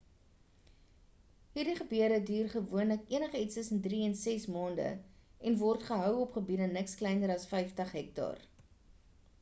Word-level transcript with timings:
hierdie 1.57 1.75
gebeure 1.79 2.17
duur 2.29 2.47
gewoonlik 2.53 3.11
enige 3.17 3.41
iets 3.43 3.59
tussen 3.59 3.83
drie 3.89 4.01
en 4.07 4.17
ses 4.23 4.47
maande 4.55 4.87
en 5.51 5.61
word 5.65 5.87
gehou 5.93 6.11
op 6.25 6.35
gebiede 6.41 6.71
niks 6.73 6.99
kleiner 7.03 7.37
as 7.37 7.49
50 7.55 7.95
hektaar 8.01 8.45